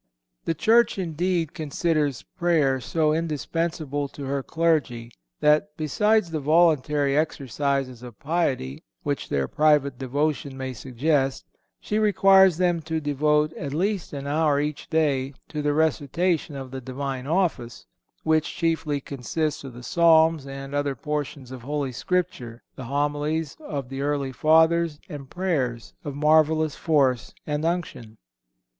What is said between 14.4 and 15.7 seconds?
each day to